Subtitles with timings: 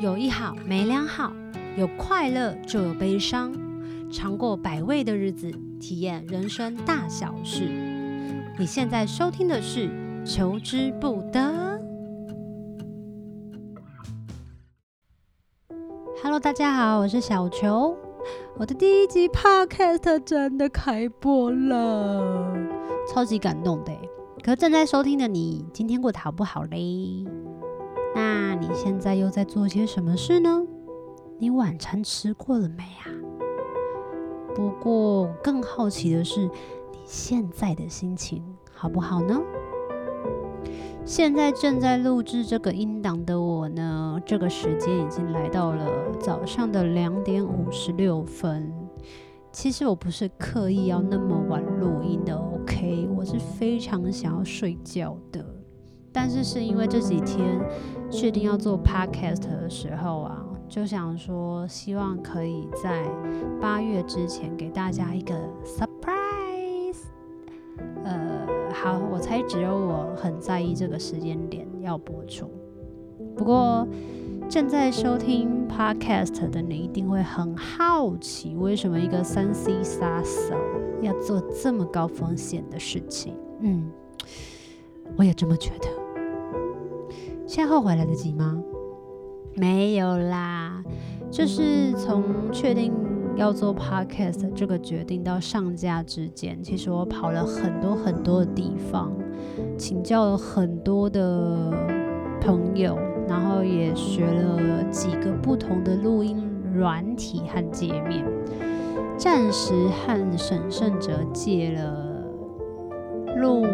[0.00, 1.32] 有一好没两好，
[1.76, 3.52] 有快乐就有悲伤，
[4.12, 5.50] 尝过百味的日子，
[5.80, 7.64] 体验人生大小事。
[8.56, 9.88] 你现在收听的是
[10.24, 11.40] 《求之不得》。
[16.22, 17.96] Hello，大家好，我是小球。
[18.56, 22.56] 我的第一集 Podcast 真的开播了，
[23.12, 23.92] 超级感动的。
[24.44, 27.24] 可正在收听的你，今天过得好不好嘞？
[28.20, 30.66] 那你现在又在做些什么事呢？
[31.38, 33.06] 你晚餐吃过了没啊？
[34.56, 38.42] 不过更好奇的是，你现在的心情
[38.74, 39.40] 好不好呢？
[41.04, 48.72] 现在正在录制这个音档的我呢，这个时间已经来到了早上的两点五十六分。
[49.52, 53.08] 其实我不是刻意要那么晚录音的，OK？
[53.16, 55.46] 我是非常想要睡觉的，
[56.12, 57.60] 但是是因为这几天。
[58.10, 63.06] 确定要做 podcast 的时候啊，就想说，希望可以在
[63.60, 67.02] 八月之前给大家一个 surprise。
[68.02, 72.50] 呃，好，我猜只有我很在意这个时间点要播出。
[73.36, 73.86] 不过，
[74.48, 80.56] 正在收听 podcast 的你一定会很好奇，为什么一个三 C 杀手
[81.02, 83.36] 要做这么高风险的事情？
[83.60, 83.92] 嗯，
[85.18, 85.97] 我也这么觉得。
[87.48, 88.62] 现在后悔来得及吗？
[89.54, 90.84] 没有啦，
[91.30, 92.92] 就是从确定
[93.36, 99.10] 要做 podcast 这个决定到上架之间，其实我跑了很多很多的地方，
[99.78, 101.72] 请教了很多的
[102.38, 108.26] 朋友，然后也学了几个不同的录音软体和界面，
[109.16, 112.22] 暂时和沈胜哲借了
[113.38, 113.64] 录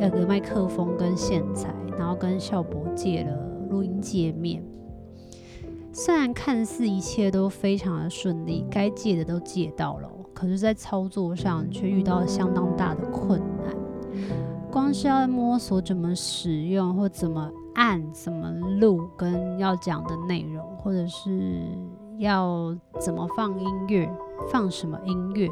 [0.00, 1.74] 那个麦克风跟线材。
[1.98, 3.36] 然后跟校博借了
[3.68, 4.62] 录音界面，
[5.92, 13.76] 虽然看似一切都非常的顺利，该借的都借到了，可是，在操作上却遇到了相当大的困难。
[14.70, 18.48] 光是要摸索怎么使用，或怎么按、怎么
[18.78, 21.62] 录，跟要讲的内容，或者是
[22.18, 24.08] 要怎么放音乐、
[24.52, 25.48] 放什么音乐，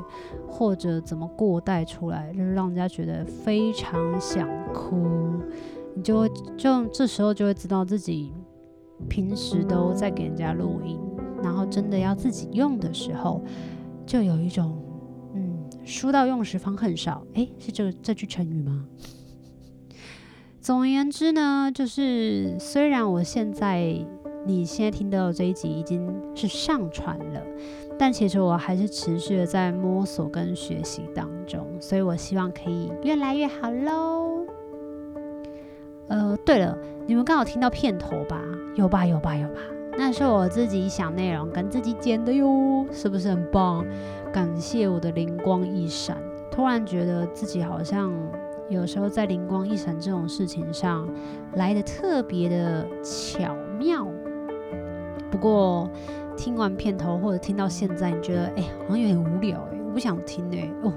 [0.46, 4.94] 或者怎么过带出来，就是让人家觉得非常想哭。
[5.96, 8.32] 你就会就这时候就会知道自己
[9.08, 11.00] 平时都在给人家录音，
[11.42, 13.42] 然后真的要自己用的时候，
[14.06, 14.78] 就有一种
[15.34, 17.26] 嗯，书到用时方恨少。
[17.32, 18.86] 诶，是这这句成语吗？
[20.60, 24.04] 总而言之呢，就是虽然我现在
[24.46, 27.42] 你现在听到这一集已经是上传了，
[27.98, 34.35] 但其实我还是持续的在摸索跟学习当中，所以我希望可以越来越好喽。
[36.08, 38.40] 呃，对了，你们刚好听到片头吧？
[38.76, 39.60] 有吧，有吧，有吧？
[39.98, 43.84] 那是我自己想内容跟自己剪的哟，是不是很棒？
[44.32, 46.16] 感谢我的灵光一闪，
[46.50, 48.12] 突然觉得自己好像
[48.68, 51.08] 有时候在灵光一闪这种事情上
[51.54, 54.06] 来的特别的巧妙。
[55.30, 55.90] 不过
[56.36, 60.70] 听完片头或者听到现在，你觉得哎，好像有点无聊哎，我不想听哎。
[60.82, 60.92] 哦，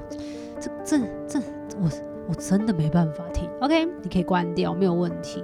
[0.59, 1.39] 这这这
[1.81, 1.89] 我。
[2.29, 5.43] 我真的没办法听，OK，你可以关掉，没有问题。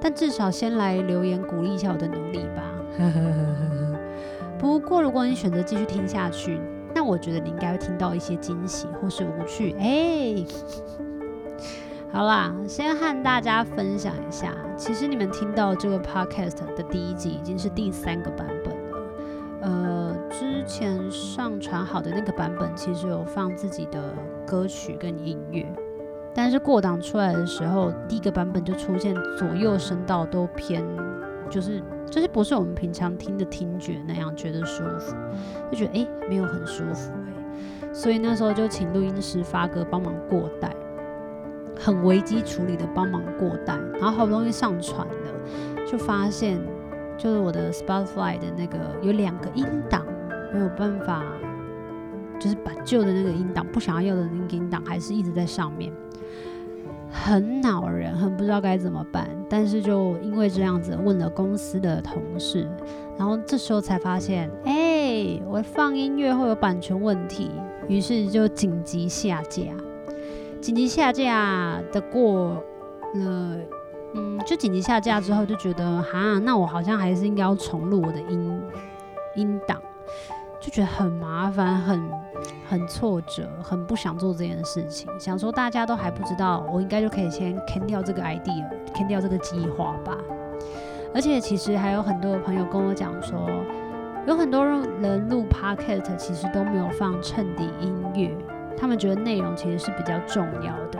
[0.00, 2.74] 但至少先来留言鼓励一下我的努力吧。
[4.58, 6.60] 不过如果你选择继续听下去，
[6.94, 9.72] 那我觉得你应该会听到一些惊喜或是无趣。
[9.78, 10.46] 哎、欸，
[12.12, 18.98] 好啦，先和大家分享一下，其实你们听到这个 Podcast 的第一集已经是第三个版本了。
[19.62, 24.14] 呃，之前上传好的那个版本其实有放自己的
[24.46, 25.66] 歌曲跟音乐。
[26.36, 30.84] 但是过档出来的时候，第一个版本就出现左右声道都偏，
[31.48, 35.16] 就是就是不是我们平常听的听觉那样觉得舒服，
[35.72, 40.70] 就觉得哎没有很舒服哎，所以那时候就请录音师发哥帮忙过带，
[41.80, 46.60] 很危机处理的帮忙过带，然后好不容易上传了，就发现
[47.16, 50.04] 就是我的 Spotify 的那个有两个音档
[50.52, 51.24] 没有办法，
[52.38, 55.90] 就是把旧的那个音档不想要要的那个音档还是一直在上面。
[57.24, 59.28] 很恼人，很不知道该怎么办。
[59.48, 62.68] 但是就因为这样子，问了公司的同事，
[63.18, 67.50] 然后这时候才发现，哎、我放音乐会有版权问题，
[67.88, 69.62] 于是就紧急下架。
[70.60, 72.54] 紧急下架的过
[73.14, 73.56] 了，
[74.14, 78.60] 嗯，就紧急下架之后就觉得，哈，那我好像还是应该要重录我的音
[79.36, 79.80] 音档。
[80.58, 82.10] 就觉得很麻烦，很
[82.68, 85.08] 很挫折，很不想做这件事情。
[85.18, 88.64] 想说大家都还不知道，我应该就可以先砍掉这个 idea，
[88.94, 90.16] 砍掉这个计划吧。
[91.14, 93.48] 而且其实还有很多的朋友跟我讲说，
[94.26, 98.36] 有很多人录 podcast 其实都没有放衬底音乐，
[98.76, 100.98] 他们觉得内容其实是比较重要的。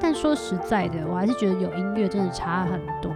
[0.00, 3.14] 但说实在的，我还是觉得有音乐真的差很多。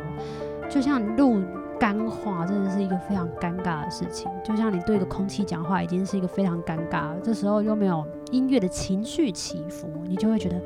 [0.71, 1.43] 就像录
[1.79, 4.31] 干话，真的是一个非常尴尬的事情。
[4.45, 10.57] 就像你对着空气讲话，已经是一个非常尴尬，这时候又没有音乐的情绪起伏，你就会觉得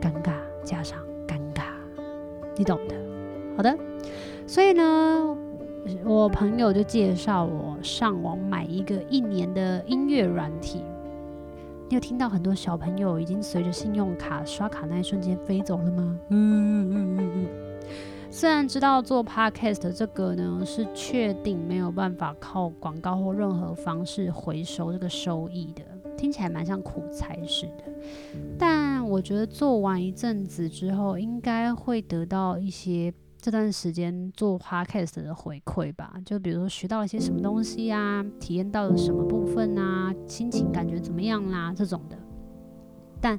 [0.00, 1.64] 尴尬加上尴尬，
[2.56, 2.94] 你懂的。
[3.56, 3.76] 好的，
[4.46, 5.36] 所以呢，
[6.04, 10.82] 我朋友就介绍我上网买一个一年的音乐软体。
[11.88, 16.18] 你有听到很多小朋友已经随着信用卡刷卡那一瞬间飞走了吗？
[16.30, 17.48] 嗯嗯嗯嗯嗯。
[18.34, 25.82] 虽然知道做 podcast 这个呢是确定没有办法靠广告或任何方式回收这个收益的，
[26.16, 27.84] 听起来蛮像苦差事的。
[28.58, 33.12] 但我觉得做完一阵子之后，应该会得到一些。
[33.38, 42.16] 这段时间做 podcast 的回馈吧，就比如说学到了些什么东西啊，体验到了什么部分啊，心情感觉怎么样啦、这种的。
[43.20, 43.36] 但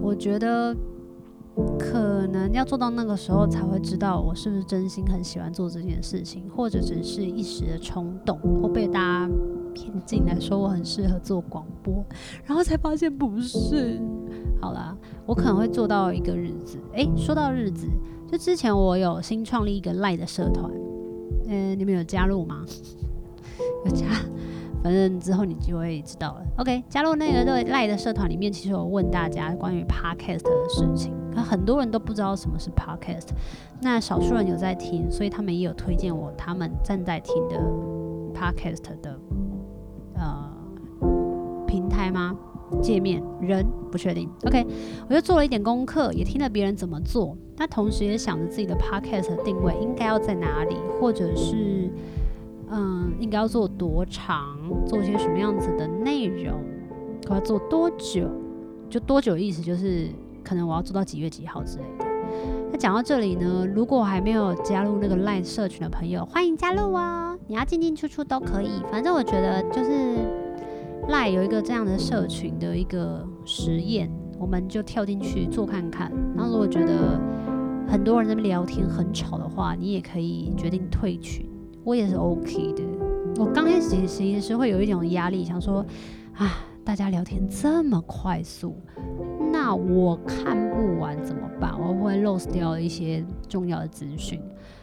[0.00, 0.74] 我觉得
[1.78, 9.30] 可能要做到那个时候才会知道我是不是真心很喜欢做这件事情，或者只是一时的冲动，或被大家
[9.74, 12.04] 骗进来说我很适合做广播，
[12.44, 14.00] 然后才发现不是。
[14.60, 16.78] 好啦，我可能会做到一个日子。
[16.94, 17.86] 诶，说到日子。
[18.30, 20.70] 就之前我有新创立一个赖的社团，
[21.46, 22.62] 嗯、你们有加入吗？
[23.86, 24.04] 有加，
[24.82, 26.42] 反正之后你就会知道了。
[26.58, 33.28] OK，加入那个赖的社团里面，其实我问大家关于 Podcast 的事情，可很多人都不知道什么是 Podcast，
[33.80, 37.56] 那少数人有在听，所以他们也有推荐我他们正在听的
[38.34, 39.18] Podcast 的
[40.14, 40.50] 呃
[41.66, 42.36] 平台吗？
[42.82, 44.66] 界面人不确定，OK，
[45.08, 51.90] 我就做了一点功课，也听了别人怎么做，那同时也想着自己的 Podcast 的定位应该要在哪里，或者是
[52.70, 54.56] 嗯，应该要做多长，
[54.86, 56.60] 做些什么样子的内容，
[57.28, 58.28] 我要做多久，
[58.88, 60.08] 就多久意思就是
[60.44, 62.06] 可能我要做到几月几号之类的。
[62.70, 70.16] 那讲到这里呢，如果还没有加入那个 Line 社群的朋友，欢迎加入哦，你要进进出出都可以，反正我觉得就是。
[71.08, 76.12] 赖有一个这样的社群的一个实验，我们就跳进去做看看。
[76.36, 77.18] 然后如果觉得
[77.88, 81.47] 很多人在那边聊天很吵的话，你也可以决定退群，
[81.88, 82.82] 我也是 OK 的。
[83.38, 85.82] 我刚开始其实会有一种压力，想说
[86.34, 88.76] 啊，大家聊天这么快速，
[89.50, 91.72] 那我看不完怎么办？
[91.80, 94.38] 我会 lose 掉一些重要的资讯。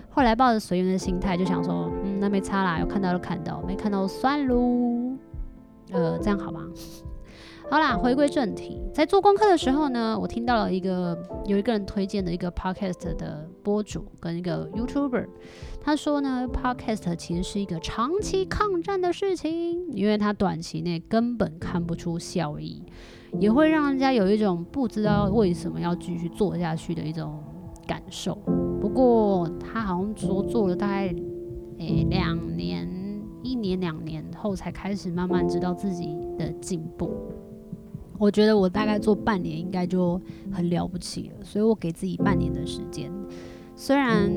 [0.10, 5.16] 后来抱着随缘的心态，就想说，嗯，那没差啦，有看到就看到，没看到就算喽。
[5.92, 6.62] 呃，这样好吗？
[7.70, 11.16] 好啦，回归正题，在做功课的时候呢，我听到了一个
[11.46, 15.26] 有一个人推荐的一个 podcast 的播主跟一个 YouTuber，
[15.86, 22.82] 他说呢，podcast 其实是一个长期抗战的事情，因为他短期内根本看不出效益，
[23.40, 27.40] 也会让人家有一种不知道为什么要继续做下去的一种
[27.86, 28.34] 感受。
[28.82, 31.14] 不过他好像说做了大概
[31.78, 32.90] 诶两年。
[33.44, 37.14] 一年两年后才开始慢慢知道自己的进步，
[38.18, 40.20] 我觉得我大概做半年应该就
[40.52, 43.12] 很了不起了，所以我给自己半年的时间。
[43.76, 44.32] 虽然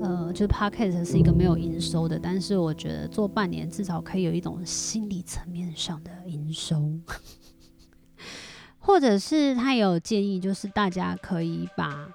[0.00, 6.90] 呃，就是 Podcast 是一个没有营收的，但是我觉得做半年至少可以有一种心理层面上的营收，
[8.78, 12.08] 或者是他有建议，就是大家可以把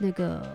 [0.00, 0.46] 那个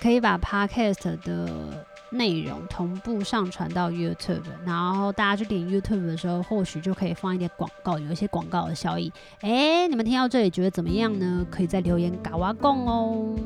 [0.00, 1.86] 可以把 Podcast 的。
[2.10, 9.12] 内容同步上传到 YouTube，然后大家去点 YouTube 的时候，或许就可以放一点广告，有一些广告的效益。
[9.42, 11.46] 哎，你们听到这里觉得怎么样呢？
[11.50, 13.36] 可以在留言嘎哇共哦。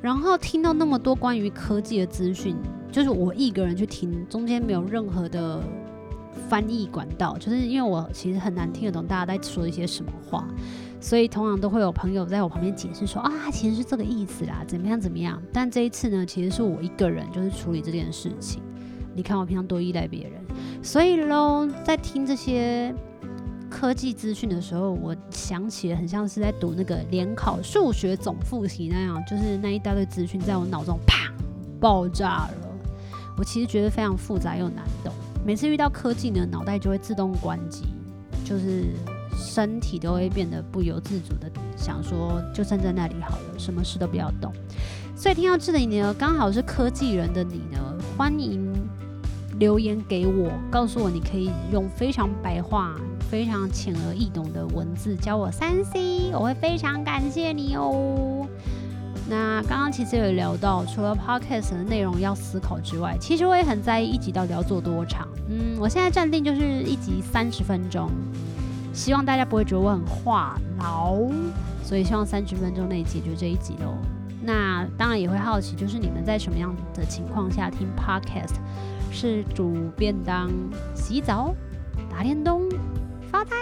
[0.00, 2.56] 然后听到那么多关于科技的资讯，
[2.90, 5.60] 就是我一个人去听，中间没有任何的
[6.48, 10.46] 翻译管道，就是因为我其实很难听得懂大家在说一些什么话。
[11.00, 15.40] 所以通常都会有朋友在我旁边解释说啊，其实是这个意思啦，怎么样怎么样。
[15.52, 18.60] 但这一次呢，其实是我一个人就是处理这件事情。
[19.14, 20.40] 你看我平常多依赖别人，
[20.82, 22.92] 所以喽，在听这些
[23.70, 31.32] 科技资讯的时候，我想起了很像是在读那个联考数学总复习那样，就是那一大堆资讯在我脑中啪
[31.80, 32.54] 爆炸了。
[33.36, 35.12] 我其实觉得非常复杂又难懂，
[35.46, 37.84] 每次遇到科技呢，脑袋就会自动关机，
[38.44, 38.86] 就是。
[39.40, 44.52] 身体都会变得不由自主的想说，就站在那里好了，什么事都不要动。
[45.14, 47.78] 所以听到这里呢，刚好是科技人的你呢，
[48.16, 48.68] 欢迎
[49.60, 52.96] 留言给我，告诉我你可以用非常白话、
[53.30, 58.46] 非常浅而易懂的文字教我三 C，我会非常感谢你哦。
[59.28, 65.28] 那刚刚其实有聊到，除了 podcast 的内容要思考之外，其实我也很在意一集到底要做多长。
[65.50, 68.10] 嗯，我现在暂定就是一集三十分钟，
[68.94, 71.30] 希望大家不会觉得我很话痨，
[71.84, 73.94] 所以希望三十分钟内解决这一集喽。
[74.42, 78.54] 那当然也会好奇，就是你们在什么样的情况下听 podcast？
[79.10, 80.50] 是煮便当、
[80.94, 81.54] 洗澡、
[82.10, 82.67] 打电动、
[83.30, 83.56] 发呆、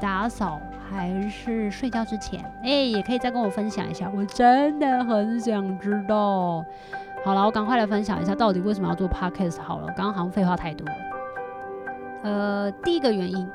[0.00, 0.60] 打扫？
[0.90, 6.64] 还是睡觉之前，哎、也可以再跟我分享一下，我真的很想知道。
[7.24, 9.60] 好了，我赶快来分享一下，到底为什么要做 podcast？
[9.62, 10.94] 好了，刚刚好像废话太多了。
[12.24, 13.48] 呃，第一个原因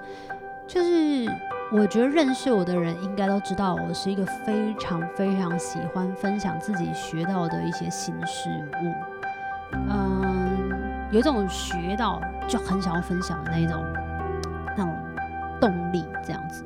[0.65, 1.29] 就是，
[1.73, 8.49] 我觉得认识我的人应该都知道，我是一个非常非常喜欢分享自己学到的一些新事
[8.81, 8.93] 物。
[9.89, 10.69] 嗯、
[11.11, 13.83] 有一种学到就很想要分享的那种
[15.59, 16.63] 动力，这样子。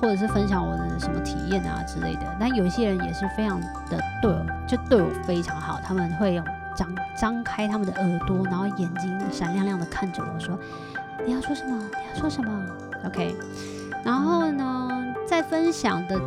[0.00, 6.44] 或者是分享我的什么体验啊之类的，但有些人也是非常的对我，就对我非常好，他们会用
[6.74, 10.58] 张张开他们的耳朵，然后眼睛闪亮亮的看着我说
[11.24, 11.78] ：“你要说什么？
[11.78, 12.66] 你要说什么
[13.06, 13.36] ？”OK。
[14.02, 14.90] 然后呢，
[15.24, 16.20] 在分享的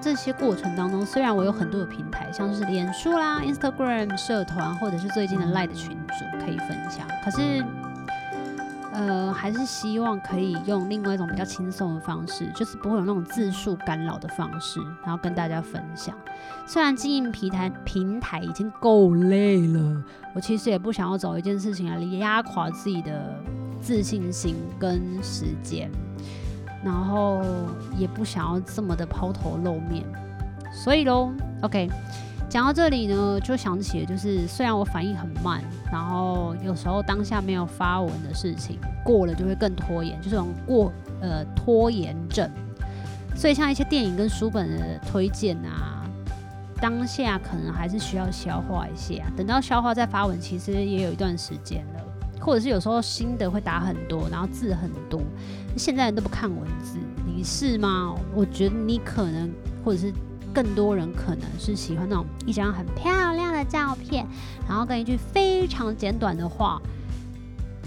[0.00, 7.62] 这些过程当中，虽然我有很多的平台，像是脸书啦、Instagram 社团，或者是最近的 Line 的群组可以分享，可是。
[8.98, 16.16] 呃，还是希望可以用另外一种比较轻松的方式，就是不会有那种字数干扰的方式，然后跟大家分享。
[16.66, 20.02] 虽然经营平台平台已经够累了，
[20.34, 23.40] 我其实也不想要找一件事情来压垮自己的
[23.80, 25.88] 自信心跟时间，
[26.82, 27.40] 然后
[27.96, 30.04] 也不想要这么的抛头露面，
[30.72, 31.88] 所以喽，OK。
[32.48, 35.62] 讲到这里呢，就想起，就是虽然我反应很慢，
[35.92, 40.90] 然后有时候当下没有发文的事情，过了就会更拖延，就是种过
[41.20, 42.50] 呃拖延症。
[43.36, 46.02] 所以像一些电影跟书本的推荐啊，
[46.80, 52.00] 当下可能还是需要消化一下，等到消化再发文，其实也有一段时间了。
[52.40, 55.20] 或者是有时候新的会打很多，然后字很多，
[55.76, 58.14] 现在人都不看文字，你是吗？
[58.34, 59.52] 我觉得你可能
[59.84, 60.10] 或者是。
[60.58, 64.26] 更多人可能是喜欢那种一张很漂亮的照片，
[64.68, 66.82] 然后跟一句非常简短的话，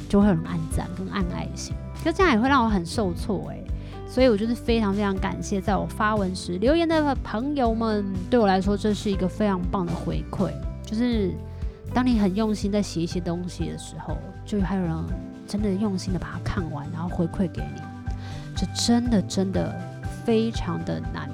[0.08, 3.62] 就会有人按赞跟按爱心，就这样也会让我很受挫哎。
[4.08, 10.50] 所以我就是非常非常感谢在我发文时留言的朋友们，对我来说这是一个非常棒的回馈。
[10.86, 11.34] 就是
[11.94, 14.96] 当你很用心在写一些东西的时候，就还有人
[15.46, 17.82] 真的用心的把它看完，然后回馈给你，
[18.56, 19.78] 这真的真的
[20.26, 21.30] 非常的难。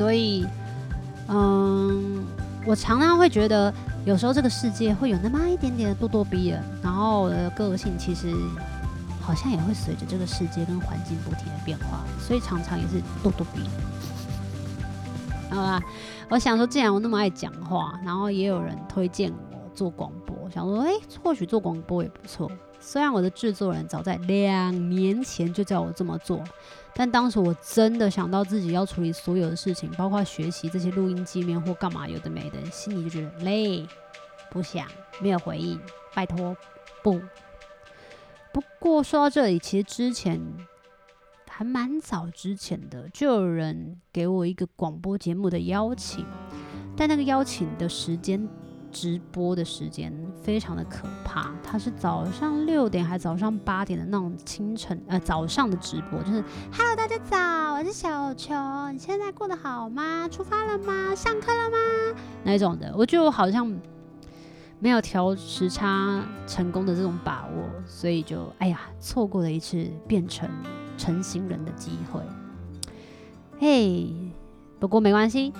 [0.00, 0.46] 所以，
[1.28, 2.26] 嗯，
[2.64, 3.70] 我常常会觉得，
[4.06, 8.34] 有时候这个世界会有那么一点点的咄咄逼人，然后我的个性其实
[9.20, 13.70] 好像也会随着这个世界跟环境不停的变化，所以常常也是咄咄逼人。
[15.52, 15.82] 好吧，
[16.30, 20.92] 我想说，既然我那么爱讲话，然后也有人推荐我做广播，想说，哎，
[21.22, 22.50] 或许做广播也不错。
[22.80, 26.42] 虽然我的制作人早在两年前就叫我这么做。
[26.92, 33.86] 但当时我真的想到自己要处理所有的事情，包括学习这些录音界面或干嘛有的没的，心里就觉得累，
[34.50, 34.86] 不想，
[35.22, 35.80] 没有回应，
[36.12, 36.54] 拜托，
[37.02, 37.20] 不。
[38.52, 40.40] 不过说到这里，其实之前
[41.48, 46.26] 还蛮早之前的，就有人给我一个广播节目的邀请，
[46.96, 48.48] 但那个邀请的时间。
[48.92, 56.42] 直播的时间非常的可怕，它是早上六点还早上八点的那种清晨呃早上的直播，就是
[56.72, 58.54] Hello 大家早，我是小球，
[58.92, 60.28] 你现在过得好吗？
[60.28, 61.14] 出发了吗？
[61.14, 62.20] 上课了吗？
[62.44, 63.66] 那一种的，我觉得我好像
[64.78, 70.48] 没有调时差成功的这种把握，所以就哎呀错过了一次变成
[70.96, 72.20] 成型人的机会。
[73.58, 74.12] 嘿，
[74.78, 75.52] 不过没关系。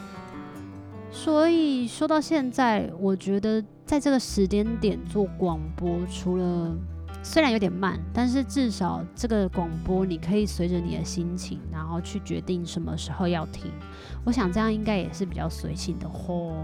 [1.12, 6.75] 所以说到现在，我觉得在这个时间点做广播，除了
[7.23, 13.71] 虽然有点慢，但是至少这个广播你可以随着你的心情，然后去决定什么时候要听。
[14.25, 16.55] 我想这样应该也是比较随性的嚯。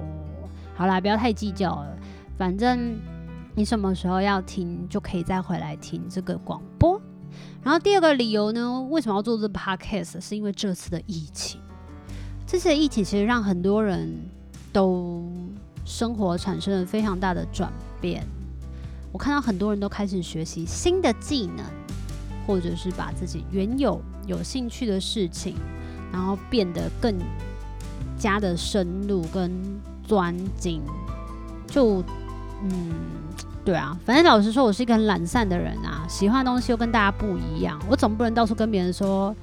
[0.75, 1.99] 好啦，不要太计较了，
[2.39, 2.99] 反正
[3.55, 7.01] 你什么时候要听，就可以再回来听这个广播。
[7.63, 10.21] 然后第二个理由呢，为什么要做这 podcast？
[10.21, 11.61] 是因为这次的疫情。
[12.47, 14.17] 这次的疫情其实让很多人。
[14.77, 15.25] 都
[15.87, 18.23] 生活产生了非常大的转变，
[19.11, 21.65] 我看到很多人都开始学习新的技能，
[22.47, 25.57] 或者是把自己原有有兴趣的事情，
[26.13, 27.15] 然后变得更
[28.19, 29.51] 加的深入跟
[30.07, 30.83] 专精。
[31.67, 32.05] 就
[32.63, 32.93] 嗯，
[33.65, 39.35] 对啊，反正老实说，我是一个很懒散的人啊，喜欢的东西又跟大家不一样，我总不能到处跟别人说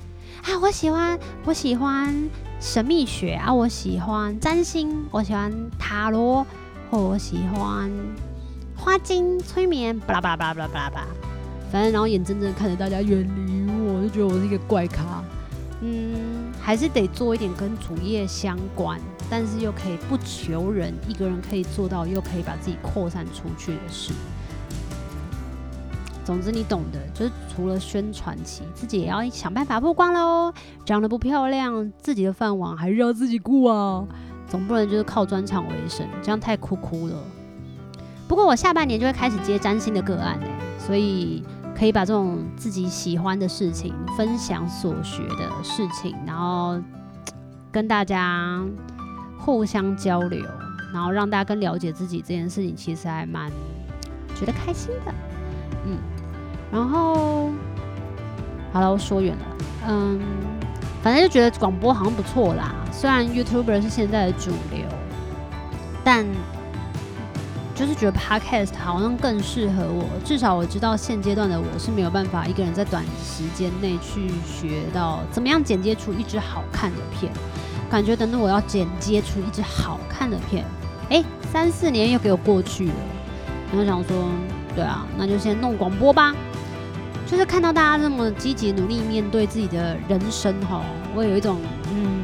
[0.44, 2.30] 啊，我喜欢，我喜欢。
[2.64, 6.48] 神秘学啊，我喜欢占星，我喜欢塔罗，
[6.90, 7.92] 或我喜欢
[8.74, 11.08] 花精催眠，巴拉巴拉巴拉巴拉巴拉，
[11.70, 15.22] 反正然后眼睁睁看着大家远离我，就觉得我是一个怪咖。
[15.82, 18.98] 嗯，还是得做一点跟主业相关，
[19.30, 24.14] 但是又可以不求人，一个人可以做到，又可以把自己扩散出去的事。
[26.24, 30.54] 总之你懂的，就是除了宣传期，自己也要想办法曝光喽。
[30.86, 34.06] 长得不漂亮，自己的饭碗还是要自己顾啊，
[34.48, 37.16] 总不能就是靠专场为生，这样太酷酷了。
[38.28, 40.48] 不过我下半年就会开始接占星的个案嘞，
[40.80, 41.44] 所以。
[41.76, 46.80] 可以把这种自己喜欢的事情分享，所学的事情，然后
[47.72, 48.64] 跟大家
[49.40, 50.40] 互相交流，
[50.94, 53.52] 然后让大家更了解自己这件事情，其实还蛮
[54.36, 55.12] 觉得开心的。
[55.88, 55.98] 嗯，
[56.74, 57.52] 然后
[58.74, 59.46] 好了，我说远了。
[59.88, 60.20] 嗯，
[61.02, 62.74] 反正就觉得广播好像不错啦。
[62.92, 64.86] 虽然 YouTuber 是现在的主流，
[66.04, 66.26] 但。
[67.76, 77.34] 就是觉得 Podcast 好像更适合我，至少我知道现阶段的我是没有办法一个人在短时间内去学到怎么样剪接出一支好看的片。
[77.90, 80.64] 感觉等到我要剪接出一支好看的片，
[81.10, 82.94] 哎，三四年又给我过去了。
[83.72, 84.30] 然后想说，
[84.76, 86.32] 对啊，那就先弄广播吧。
[87.34, 90.84] 就是看到大家这么积极努力面对自己的人生哈，
[91.16, 91.58] 我有一种
[91.92, 92.22] 嗯。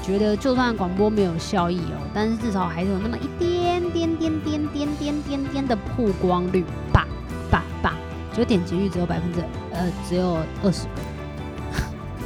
[0.00, 7.06] 觉得就算广播没有效益哦，但是至少还是有那么一点点点点点点点点的曝光率，吧
[7.50, 7.94] 吧吧，
[8.32, 9.40] 就点击率只有百分之
[9.72, 10.86] 呃只有二十，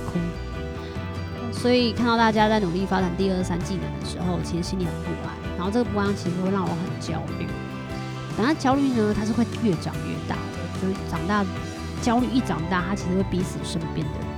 [0.07, 0.21] 空。
[1.53, 7.47] 所以看到大家在努力发展第二三技能的时候，其实心里很不安，然后这个不安其实会让我很焦虑。
[8.37, 11.45] 等他焦虑呢，它是会越长越大的，就长大
[12.03, 14.29] 焦虑一长大，他其实会逼死身边的人。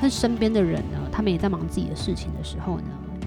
[0.00, 2.84] 但身边的人呢，他们也在忙自己的事情的时候呢，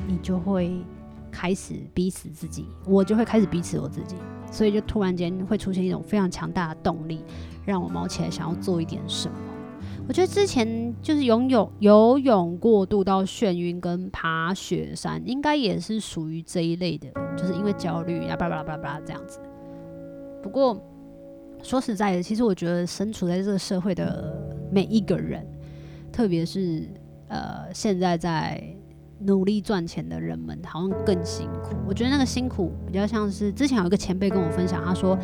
[0.08, 0.82] 你就会
[1.30, 4.15] 开始逼死自己，我就会开始逼死我自己，
[4.51, 7.24] 所以就突然间会出现一种非常强大的动力，
[7.65, 9.36] 让我冒起来想要做一点什么。
[10.07, 19.40] 我觉得之前就是游泳、游泳过度到眩晕跟爬雪山，应该也是属于这一类的，就是因为焦虑呀，巴拉巴拉巴拉这样子。
[20.42, 20.81] 不过
[21.64, 24.34] 说实在的，其实我觉得身处在这个社会的
[24.72, 25.46] 每一个人。
[26.12, 26.86] 特别是
[27.30, 28.62] 呃，现在在
[29.20, 31.74] 努力赚钱的人们，好像更辛苦。
[31.88, 35.18] 我觉得那个辛苦比较像是之前有一个前辈跟我分享，他说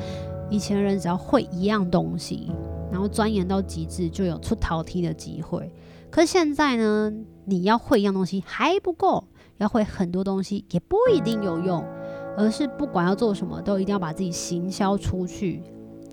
[0.49, 2.49] 以前人只要会一样东西，
[2.89, 5.69] 然后钻研到极致，就有出头天的机会。
[6.09, 7.11] 可是现在呢，
[7.43, 11.83] 你要会一样东西还不够，要会很多东西也不一定有用，
[12.37, 15.61] 而是不管要做什么，都一定要把自己行销出去，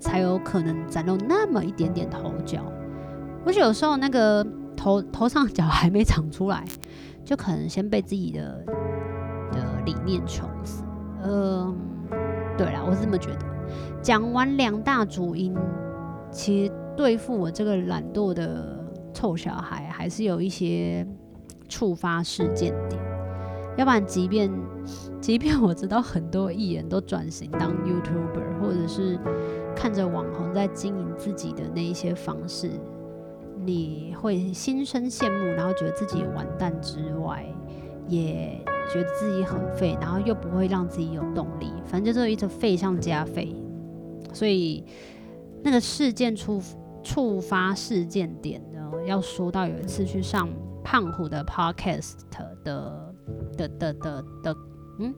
[0.05, 2.61] 才有可能崭露那么一点点头角。
[3.43, 4.45] 我有时候那个。
[4.77, 6.63] 头头上角还没长出来，
[7.23, 8.63] 就可能先被自己的
[9.51, 10.83] 的理念穷死。
[11.23, 11.73] 嗯，
[12.57, 13.45] 对啦，我是这么觉得。
[14.01, 15.55] 讲完两大主因，
[16.29, 18.77] 其实对付我这个懒惰的
[19.13, 21.07] 臭小孩，还是有一些
[21.69, 23.01] 触发事件点。
[23.77, 24.51] 要不然，即便
[25.21, 29.17] 即便我知道很多艺人都转型当 YouTuber，或者是
[29.75, 32.71] 看着网红在经营自己的那一些方式。
[33.57, 37.43] 你会心生羡慕，然后觉得自己完蛋之外，
[38.07, 38.61] 也
[38.93, 43.55] 觉得自己很废，然后又不会让自己有动力，反正就是一直废上加废。
[44.33, 44.85] 所以
[45.63, 46.61] 那个事件触
[47.01, 50.47] 触发事件点呢，要说到有一次去上
[50.83, 52.17] 胖虎的 podcast
[52.63, 53.15] 的
[53.57, 54.55] 的的的，的
[54.99, 55.15] 嗯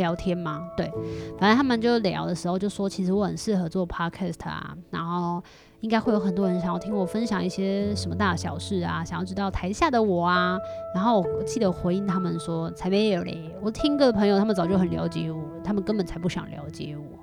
[0.00, 0.68] 聊天吗？
[0.76, 0.90] 对，
[1.38, 5.42] 反正他们就聊的时候就说，其实我很适合做 podcast 啊，然后。
[5.80, 10.58] 应该会有很多人想要听我分享一些什么大小事啊，想要知道台下的我啊。
[10.94, 17.18] 然后我记得回应他们说：“才没有嘞，我听歌的朋友他们早就很了解我，他们根本才不想了解我。”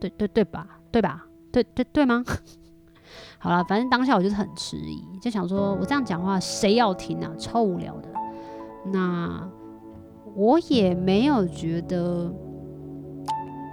[0.00, 0.66] 对对对吧？
[0.90, 1.26] 对吧？
[1.52, 2.24] 对对对吗？
[3.36, 7.30] 好了，反正当下我就是很迟疑，就想说我这样讲话谁要听啊？
[7.38, 8.08] 超无聊的。
[8.86, 9.46] 那
[10.34, 12.32] 我也没有觉得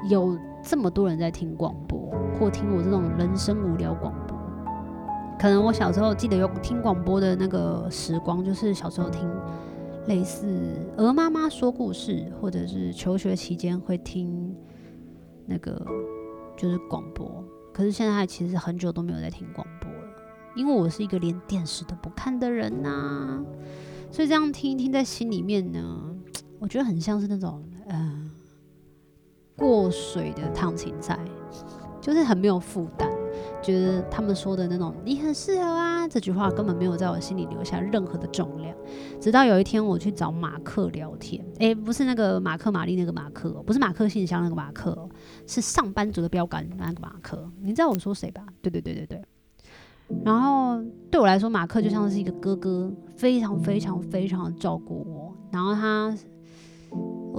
[0.09, 1.99] 有这么多人在听广播。
[2.39, 4.37] 或听我这种人生无聊广播，
[5.37, 9.29] 可能我小时候记得有听广播的那个时光，就是小时候听
[10.07, 10.47] 类似
[10.95, 14.55] 鹅妈妈说故事，或者是求学期间会听
[15.45, 15.85] 那个
[16.55, 17.43] 就是广播。
[17.73, 20.07] 可是现在其实很久都没有在听广播了，
[20.55, 23.43] 因为我是一个连电视都不看的人呐、
[24.11, 26.15] 所以这样听一听，在心里面呢，
[26.59, 28.29] 我觉得很像是那种嗯、
[29.55, 31.17] 过水的烫青菜。
[32.01, 33.09] 就是很没有负担，
[33.61, 38.73] 觉得他们说的那种“你很适合啊”这句话根本没有在我心里留下任何的重量。
[39.19, 45.07] 直到有一天我去找马克聊天，诶，不是那个马克玛丽那个马克，不是马克信箱那个马克，
[45.45, 47.51] 是上班族的标杆那个马克。
[47.61, 48.43] 你知道我说谁吧？
[48.61, 49.21] 对对对对对。
[50.23, 55.35] 然后对我来说，马克就像是一个哥哥，非常非常非常照顾我。
[55.51, 56.17] 然后他，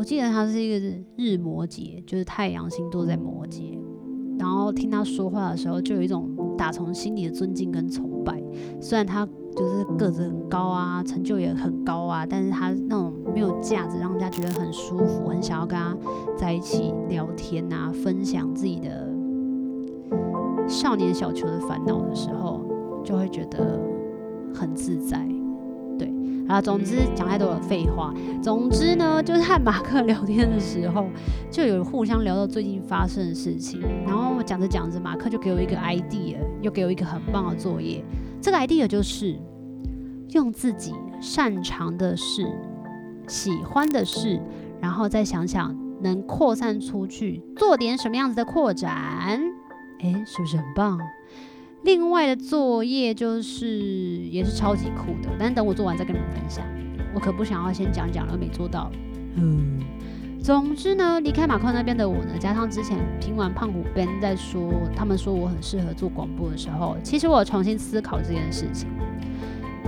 [0.01, 3.79] 我记得他是一个日摩羯，就是太阳星座在摩羯。
[4.39, 8.43] 然后听他说话的时候，就有一种打从心里的尊敬跟崇拜。
[8.81, 15.95] 虽然他就是个子很高啊，成就也很高啊，但是他那种没有架子，让人家觉得很舒服，很想要跟他
[16.35, 19.07] 在一起聊天啊，分享自己的。
[20.67, 22.63] 少年小球的烦恼的时候，
[23.05, 23.79] 就会觉得
[24.55, 25.29] 很自在，
[26.51, 26.61] 啊。
[26.61, 31.07] 总之讲太多的废话，总之呢，就是和马克聊天的时候，
[31.51, 33.81] 就有互相聊到最近发生的事情。
[34.07, 38.05] 然后讲着讲着，马克就给我一个 idea，又给我一个很棒的作业。
[38.41, 39.39] 这个 idea 就是
[40.31, 42.47] 用自己擅长的事、
[43.27, 44.41] 喜欢的事，
[44.81, 49.41] 然后再想想能扩散出去，做点什么样子的扩展。
[50.01, 50.99] 诶，是不是很棒？
[51.83, 53.69] 另外的作业就是
[54.29, 56.65] 也是超级酷的，但等我做完再跟你们分享。
[57.15, 58.91] 我可不想要先讲讲了没做到。
[59.37, 59.81] 嗯，
[60.43, 68.89] 总之呢，离开马克那边的我呢，加上之前听完胖虎 Ben 在说，他们说我很适合做广播的时候，其实我有重新思考这件事情。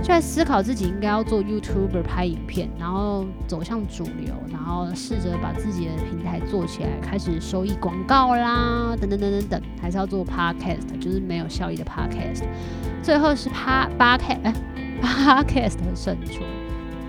[0.03, 12.43] 就在思考自己应该要做 YouTuber 拍影片，然后走向主流，然后试着把自己的平台做起来，开始收益广告啦，等等等等等，还是要做 Podcast，就是没有效益的 Podcast。
[13.01, 14.53] 最后是 Pa Podcast，哎，
[15.01, 16.43] Podcast 的胜出。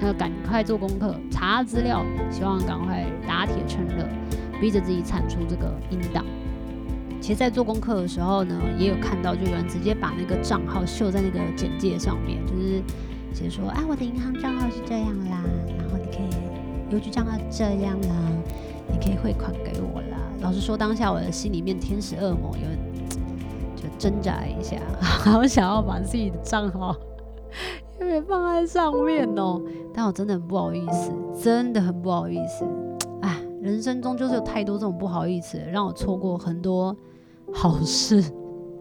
[0.01, 4.07] 那赶快做功课，查资料，希望赶快打铁趁热，
[4.61, 6.25] 逼着自己产出这个音档。
[7.25, 12.83] 其实，在做功课的时候呢，也有看到，就有人直接把那个账号秀在那个简介上面，就是
[13.33, 15.43] 写说，啊，我的银行账号是这样啦，
[15.79, 18.15] 然后你可以邮局账号这样啦，
[18.93, 20.19] 你可以汇款给我啦。
[20.43, 26.95] 老实说，当下我的心里面天使恶魔有就挣扎一下， 好想要把自己的账号
[27.99, 29.63] 因为放在上面哦，
[29.95, 31.11] 但我真的很不好意思，
[31.43, 32.67] 真的很不好意思。
[33.23, 36.95] 哎，人生中就是有太多这种不好意思，让我错过很多。
[37.55, 38.23] 好事，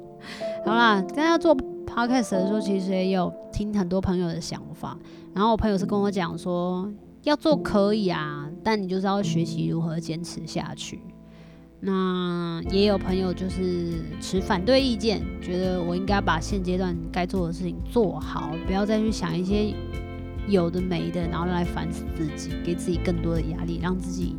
[0.66, 1.56] 好啦，刚刚做
[1.86, 4.98] podcast 的时候，其实也有听很多朋友的想法。
[5.34, 6.92] 然后我朋友是跟我讲说，
[7.24, 11.00] 要做可以啊，但你就是要学习如何坚持下去。
[11.80, 19.74] 那也有朋友就是持反对意见，觉得我应该把现阶段该做的事情做好，不要再去想一些
[20.48, 24.36] 有的没的，然后来烦死自己，给自己更多的压力，让自己。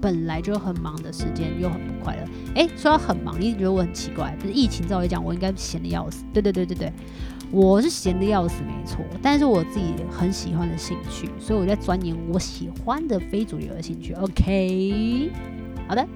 [0.00, 2.22] 本来就很忙的时间又很不快乐。
[2.54, 4.36] 诶，说到很忙，你觉得我很奇怪？
[4.40, 6.24] 就是疫情照理讲，我应该闲得要死。
[6.32, 6.92] 对对对对对，
[7.50, 9.04] 我是闲得要死，没错。
[9.20, 14.12] 但是我自己很喜欢的兴趣，所以我在钻研我喜欢的非主流的兴趣。
[14.14, 15.30] OK，
[15.88, 16.06] 好的。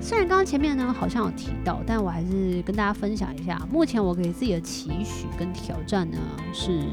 [0.00, 3.60] 虽然刚刚前面呢好像有提到，但我还是跟大家分享一下。
[3.70, 6.18] 目前我给自己的期许跟挑战呢，
[6.52, 6.84] 是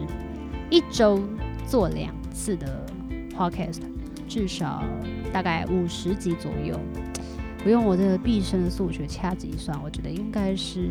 [0.72, 1.22] 一周
[1.68, 2.86] 做两次的
[3.38, 3.82] Podcast。
[4.28, 4.84] 至少
[5.32, 6.80] 大概五十集左右，
[7.66, 10.90] 我用我这个毕生的数学掐指一算，我觉得应该是，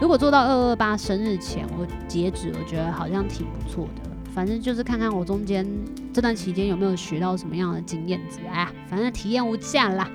[0.00, 4.10] 如果做到二二八生日前我截止，我觉得好像挺不错的。
[4.32, 5.64] 反正就是看看我中间
[6.12, 10.10] 这段期间有没有学到什么样的经验值，哎呀，反正体验无价啦。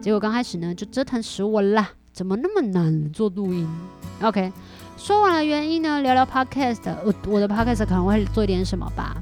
[0.00, 3.68] 结果刚开始呢就折腾死我啦，怎么那么难做录音
[4.22, 4.52] ？OK，
[4.96, 9.16] 说完了原因呢，聊聊 Podcast，我我的 Podcast 可能会做点什么吧。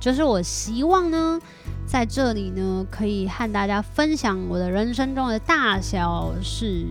[0.00, 1.40] 就是我希望呢，
[1.86, 6.86] 在这里呢，可以和大家分享我的人生中的大小事，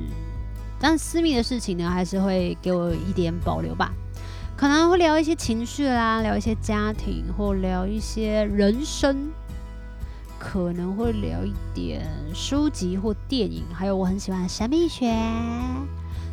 [0.80, 3.92] 但私密的事情呢，还是会给我一点保留吧。
[4.56, 9.30] 可能会聊一些情绪啦，聊一些家庭，或聊一些人生，
[10.40, 15.14] 可能会聊一点书籍或电影，还有我很喜欢神秘学。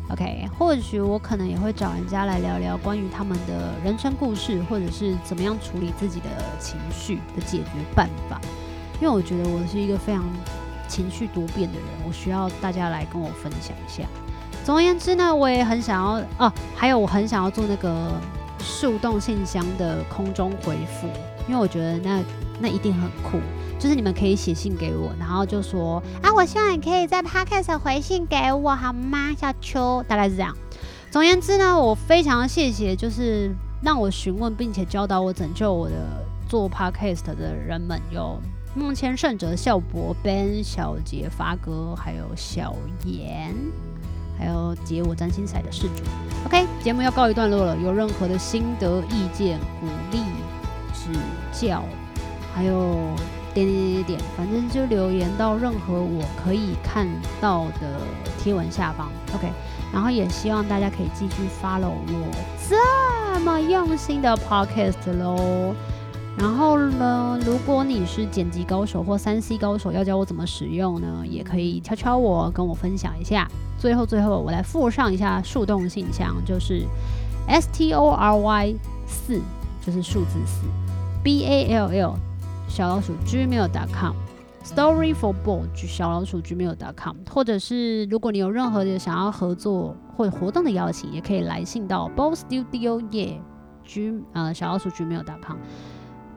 [0.09, 8.39] OK，或许我可能也会找人家来聊聊关于他们的人生故事，或者是怎么样处理自己的情绪的解决办法。
[9.01, 10.23] 因为我觉得我是一个非常
[10.87, 14.03] 情绪多变的人，我需要大家来跟我分享一下。
[14.63, 18.11] 总而言之呢，我也很想要哦，还有我很想要做那个
[18.59, 21.07] 树洞信箱的空中回复，
[21.47, 22.23] 因为我觉得那
[22.59, 23.39] 那一定很酷。
[23.77, 29.33] 就是你们可以写信给我，然后就说啊，我希望你可以在 Podcast 回信给我，好吗？
[29.37, 30.55] 小秋大概是这样。
[31.11, 35.95] 总而言之呢，我非常谢谢，就是让我询问并且教导我、拯救我的
[36.47, 38.39] 做 Podcast 的人们，有
[38.75, 43.55] 梦千圣者、笑博、Ben、小杰、发哥，还有小严，
[44.37, 46.03] 还有解我占星彩的事主。
[46.45, 47.77] OK，节目要告一段落了。
[47.77, 50.19] 有任何的心得、意见、鼓励、
[50.93, 51.17] 指
[51.53, 51.81] 教，
[52.53, 52.97] 还有
[53.55, 57.07] 点点点点，反正就留言到任何我可以看
[57.41, 57.99] 到的
[58.37, 59.09] 贴文下方。
[59.33, 59.49] OK，
[59.91, 62.31] 然后也希望大家可以继续 follow 我
[62.69, 65.73] 这么用心的 podcast 喽。
[66.37, 71.23] 然后呢，如果你是剪辑高手或三 C 高手，要教我怎么使用呢？
[71.25, 73.47] 也可以敲敲我，跟我分享一下。
[73.79, 76.85] 最后最后，我来附上一下树洞信箱，就是
[77.47, 78.75] S T O R Y
[79.07, 79.39] 四，
[79.85, 80.67] 就是数字四
[81.23, 82.15] ，B A L L
[82.67, 93.39] 小老鼠 Gmail.com，Story for Bold 小老鼠 Gmail.com，或者是如果你有任何的想要合作或者活动的邀请，也可以来信到 Bold Studio Yeah
[93.83, 95.57] G 呃小老鼠 Gmail.com。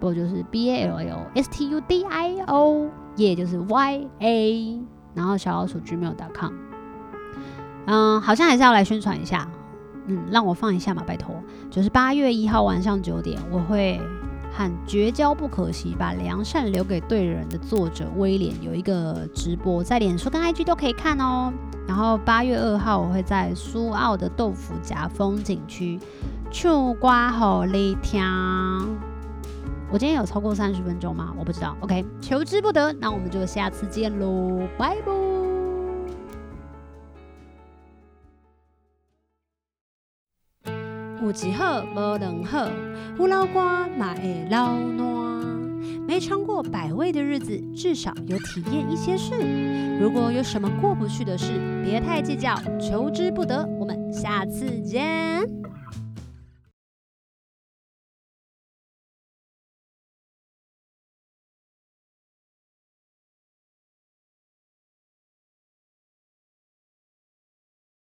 [0.01, 4.81] 不就是 B A L L S T U D I O，也就是 Y A，
[5.12, 6.53] 然后小老鼠 gmail.com。
[7.87, 9.51] 嗯，好像还是要来宣传一下，
[10.07, 11.35] 嗯，让我放一下嘛，拜托。
[11.69, 14.01] 就是八月一号晚上九点，我会
[14.59, 21.53] 和绝交不可惜，把良善留给对人的作者威廉有一个直播，在脸书跟 IG 都可以看哦。
[21.87, 26.01] 然后八月二号，我会在苏澳的豆腐夹风景区
[26.51, 27.09] 唱歌
[27.71, 28.21] 给你听。
[29.92, 31.33] 我今天有超过三十分钟吗？
[31.38, 31.77] 我不知道。
[31.79, 35.28] OK，求之不得，那我们就下次见喽，拜拜。
[41.29, 42.67] 有一好无两好，
[43.19, 45.07] 有老瓜嘛会老烂。
[46.07, 49.35] 没尝过百味的日子，至少有体验一些事。
[50.01, 51.53] 如果有什么过不去的事，
[51.85, 53.62] 别太计较，求之不得。
[53.79, 55.58] 我们下次见。